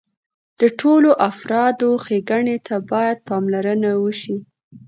د 0.59 0.61
ټولو 0.79 1.09
افرادو 1.29 1.89
ښېګڼې 2.05 2.57
ته 2.67 2.75
باید 2.91 3.17
پاملرنه 3.29 3.89
وشي. 4.03 4.37